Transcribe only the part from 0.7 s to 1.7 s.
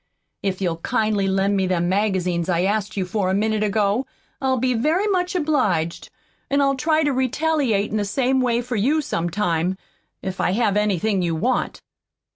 kindly lend me